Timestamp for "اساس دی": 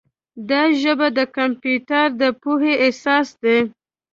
2.87-3.59